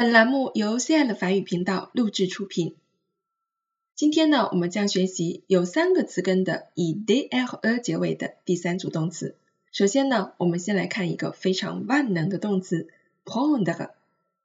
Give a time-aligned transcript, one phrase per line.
[0.00, 2.74] 本栏目由 CIL 法语频道录制出品。
[3.94, 9.34] 今天呢，我们将学习有三个词根的以 d l e 结尾的第三组动词。
[9.72, 12.88] 首先呢，我们先来看一个非常万能的动词
[13.26, 13.90] prendre，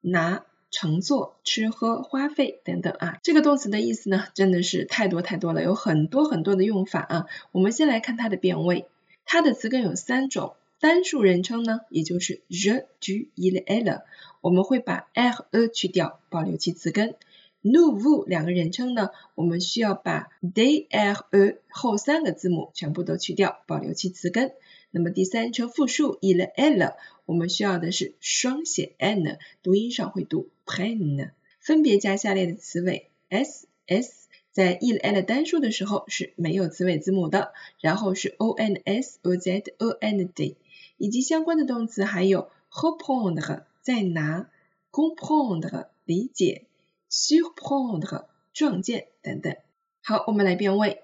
[0.00, 3.20] 拿、乘坐、吃喝、花费等等啊。
[3.22, 7.26] 这个动词的意思呢，真的是太多太多了，有很多很多的用法啊。
[7.52, 8.88] 我们先来看它的变位，
[9.24, 10.56] 它的词根有三种。
[10.84, 14.02] 单数人称呢，也就是 je、tu、il、elle，
[14.42, 17.14] 我们会把 r、e 去掉，保留其词根。
[17.62, 24.52] nous、vous 两个人称呢，我们需要把 de、r、e 后三个字母全部都去掉，保留其词根。
[24.90, 31.30] 那么第三称复数 il、elle，我们需要的是双写 n，读音上会读 p r e n n
[31.60, 40.56] 分别加下列的词尾 s、s，在 il、elle 单数的时候是没有词尾字母的，然后是 o、n、s、o、z、o、n、d。
[40.96, 44.50] 以及相关的动词还有 reprendre 再拿
[44.90, 46.66] ，comprendre 理解
[47.10, 49.56] ，surprendre 撞见等等。
[50.02, 51.02] 好，我们来变位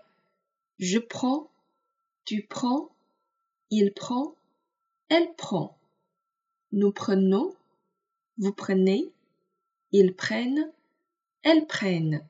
[0.78, 12.24] ，je prends，tu prends，il prend，elle prend，nous prenons，vous prenez，ils prennent，elles prennent。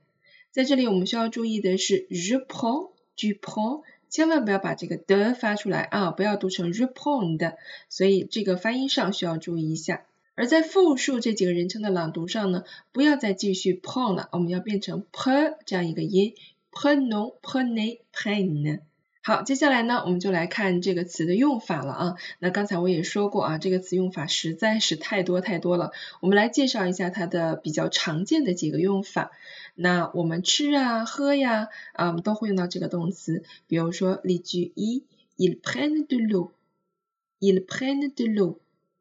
[0.50, 3.82] 在这里我们需要注意的是，je prends，tu prends。
[4.10, 7.54] 千万不要把这个的发出来啊，不要读成 repond，
[7.88, 10.04] 所以这个发音上需要注意一下。
[10.34, 16.34] 而在复数这几个人称的朗读上呢，不要再继续 pon 了，我们要变成 pre 这样一个音
[16.72, 18.80] peno peni pen。
[19.22, 22.14] 好，接下来呢，我们就来看这个词的用法了啊。
[22.38, 25.92] 那刚才我也说过啊，这个词用法实在是太多太多了。
[26.20, 29.30] 我们来介绍一下它的比较常见的几个用法。
[29.74, 33.44] 那我们吃啊、喝呀，啊，都会用到这个动词。
[33.66, 35.04] 比如说例句一
[35.36, 38.56] ，ils prennent de l'eau，ils prennent de l'eau。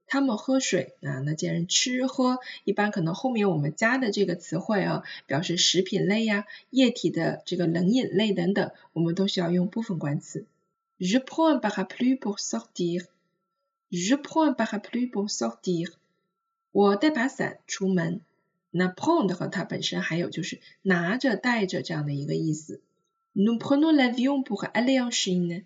[0.09, 10.45] 他们喝水啊，那既然吃喝，一般可能后面我们加的这个词汇啊，表示食品类呀、液体的这个冷饮类等等，我们都需要用部分冠词。
[10.99, 13.05] Je prends un parapluie pour sortir.
[13.89, 15.93] Je prends un parapluie pour sortir.
[16.71, 18.21] 我带把伞出门。
[18.71, 22.81] 那 prendre 和它本身还有就是拿着、带着这样的一个意思。
[23.35, 25.63] Nous prenons l'avion pour aller en Chine.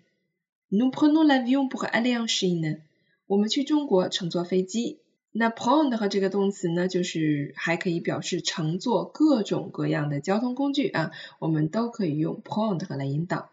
[0.70, 2.80] Nous prenons l'avion pour aller en Chine.
[3.26, 4.98] 我们去中国乘坐飞机，
[5.32, 13.50] 那 prendre 和这个动词呢，就是还可以表示乘坐各种各样的交通工具啊，我们都可以用 prendre 来引导。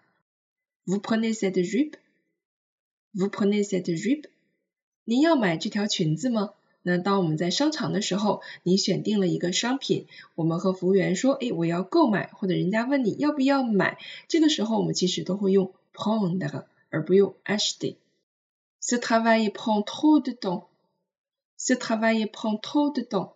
[0.85, 4.25] Vous prenez cette jupe？Vous prenez cette jupe？
[5.05, 6.51] 您要买这条裙子吗？
[6.83, 17.95] 那当我们在商场的时候，你选定了一个商品，我们和服务员说，哎，我要购买，或者人家问你要不要买，这个时候我们其实都会用 prendre 而不用 acheter。
[18.83, 20.63] Ce travail prend trop de temps.
[21.55, 23.33] Ce travail prend trop de temps.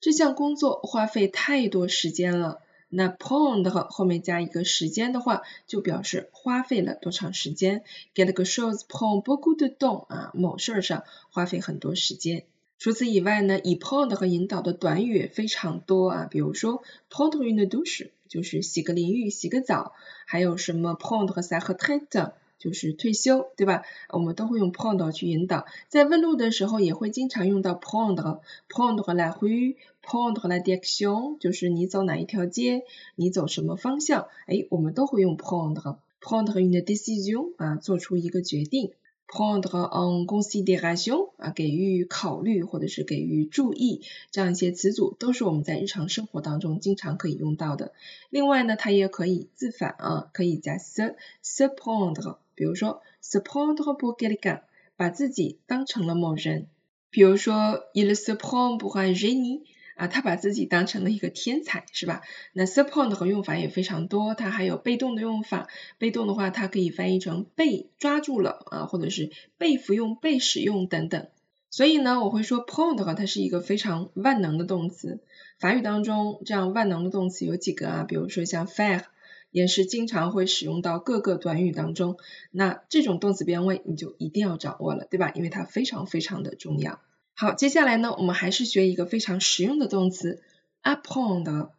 [0.00, 2.62] 这项工作花费太多时间了。
[2.88, 7.84] 那 prend 后面加一个时间的话，就表示花费了多长时间。
[8.14, 12.46] Quelque chose prend beaucoup de temps 啊，某事儿上花费很多时间。
[12.78, 19.92] 除此以外呢，以 prend 和引导的短语非常多啊，比如说 prendre une douche 就是洗个淋浴、洗个澡，
[20.24, 22.32] 还有什么 prendre sa retraite。
[22.60, 23.82] 就是退休，对吧？
[24.10, 32.84] 我们都会用 prendre 去引导，在问路的时候也会经常用到 prendre，prendre la rue，prendre la direction，就是你走哪一条街，
[33.16, 38.92] 你走什么方向，哎，我们都会用 prendre，prendre une décision 啊，做出一个决定
[39.26, 47.92] ，prendre en considération 啊，给予考虑或者是给予注意，这样一些词组都是我们在日常生活当中经常可以用到的。
[48.28, 52.36] 另外呢，它也可以自反啊，可以加 se，se prendre。
[52.60, 54.60] 比如说，se prendre pour quelqu'un，
[54.94, 56.66] 把自己当成了某人。
[57.08, 59.62] 比如说，il se prend pour un génie，
[59.96, 62.20] 啊，他把自己当成了一个天才，是吧？
[62.52, 65.68] 那 se prendre 和用法也非常多，它还有被动的用法。
[65.96, 71.28] 被动的话，它可以翻译成被抓住了啊，或者是被服用、被使用等等。
[71.70, 75.20] 所以呢，我会说，prend 的话它是一个非常万能的动词。
[75.58, 78.04] 法语当中这样万能的动词有几个啊？
[78.06, 79.04] 比如说像 faire。
[79.50, 82.16] 也是经常会使用到各个短语当中，
[82.50, 85.32] 那这种动词变位你就一定要掌握了，对吧？
[85.34, 87.00] 因为它非常非常的重要。
[87.34, 90.42] 好，接下来呢，我们还是学一个非常实用的动词
[90.82, 91.70] ，apprend，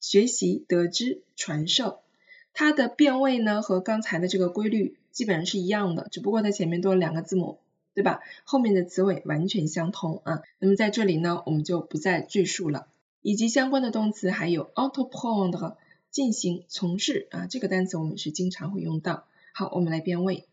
[0.00, 2.00] 学习、得知、传授。
[2.52, 7.58] 它的变位呢和刚才的这个规律基本上是一样的，只不过它前面多了两个字母，
[7.94, 8.20] 对吧？
[8.44, 10.42] 后面的词尾完全相同啊。
[10.58, 12.86] 那么在这里呢，我们就不再赘述了。
[13.22, 15.74] 以及相关的动词还有 entreprendre。
[16.10, 19.26] 进行从事啊，这个单词我们是经常会用到。
[19.54, 20.46] 好，我们来变位。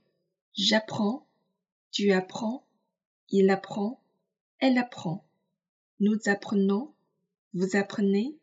[0.56, 8.36] J'apprends，tu apprends，il apprend，elle apprend，nous apprenons，vous apprenez,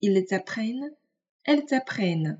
[0.00, 0.94] ils apprennent,
[1.44, 2.38] elles apprennent。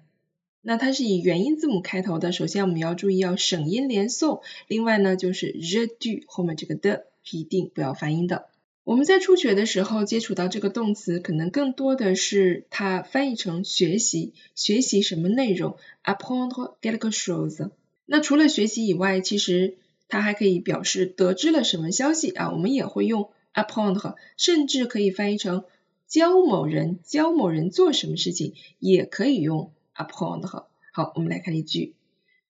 [0.62, 8.49] 那它是以元音字母开头的，首先我们要注意要省音连诵，另外呢就是 je du 后面这个的一定不要发音的。
[8.90, 17.70] 我们在初学的时候接触到这个动词，可能更多的是它翻译成学习，学习什么内容，apprendre quelque chose。
[18.04, 19.76] 那除了学习以外，其实
[20.08, 25.62] 它还可以表示得知了什么消息啊，我们也会用 apprendre，甚至可以翻译成
[26.08, 30.64] 教某人教某人做什么事情，也可以用 apprendre。
[30.92, 31.94] 好，我们来看例句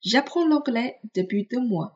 [0.02, 1.92] ，J'apprends l'anglais depuis deux mois。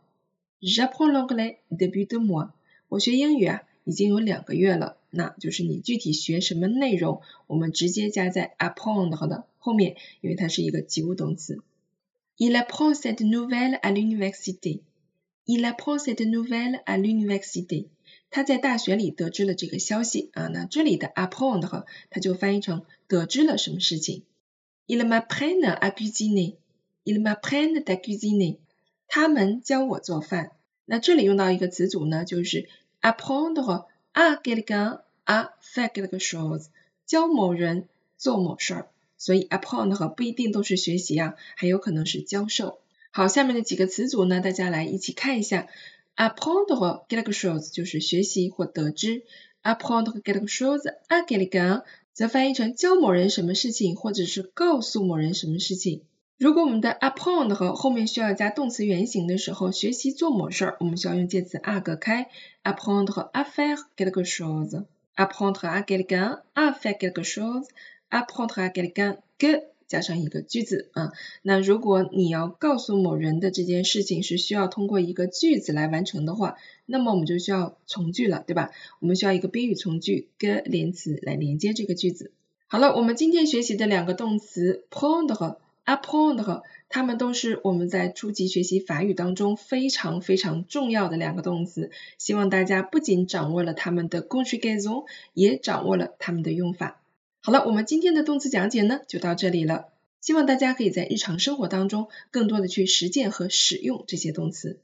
[0.60, 2.50] J'apprends l'anglais depuis deux mois。
[2.90, 3.62] 我学英语啊。
[3.84, 11.62] 已经有两个月了，那就是你具体学什么内容，我们直接加在 apprend 和的后面，因为它是一个及物动词。
[12.36, 14.80] Il apprend cette nouvelle à l'université.
[15.46, 17.86] Il apprend cette nouvelle à l'université.
[18.30, 24.22] 他在大学里得知了这个消息啊，那这里的 apprendre 它就翻译成得知了什么事情。
[24.88, 26.56] Ils m'apprennent à cuisiner.
[27.04, 28.56] Ils m'apprennent à cuisiner.
[29.06, 30.50] 他们教我做饭。
[30.86, 32.68] 那这里用到一个词组呢，就是
[33.04, 33.84] apprendre
[34.14, 36.68] à quelqu'un à faire quelque chose，
[37.04, 37.86] 教某人
[38.16, 38.88] 做某事儿。
[39.18, 42.78] 所以 apprendre 不一定都是学习啊，还有可能是教授。
[43.10, 45.68] 好，下面的几个词组呢，大家来一起看一下。
[46.16, 49.24] apprendre quelque chose 就是学习或得知
[49.62, 51.82] ，apprendre quelque chose à quelqu'un
[52.14, 56.02] 则翻译成教某人什么事情，或者是告诉某人什么事情。
[56.36, 62.28] 如果我们的 apprendre 和后面需要加动词原形的时候，学习做某事儿，我们需要用介词 à 隔开
[62.64, 71.12] ，apprendre à faire quelque chose，apprendre à quelqu'un à faire quelque chose，apprendre à quelqu'un que 加上一个句子啊。
[71.42, 78.72] 那如果你要告诉某人的这件事情是需要通过一个句子来完成的话，那么我们就需要从句了，对吧？
[78.98, 82.32] 我们需要一个宾语从句跟连词来连接这个句子。
[82.66, 85.58] 好了，我们今天学习的两个动词 prendre。
[85.84, 91.90] apprendre，它们都是我们在初级学习法语当中非常非常重要的两个动词。
[92.18, 97.00] 希望大家不仅掌握了它们的 conjugation，也掌握了它们的用法。
[97.40, 99.88] 好了，我们今天的动词讲解呢就到这里了。
[100.20, 104.78] 希望大家可以在日常生活当中更多的去实践和使用这些动词。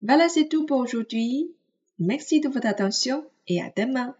[0.00, 1.50] Voilà c'est tout pour aujourd'hui.
[1.98, 4.14] Merci de votre attention et à demain.